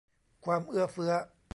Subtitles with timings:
[0.45, 1.13] ความเอื้อเฟื้อ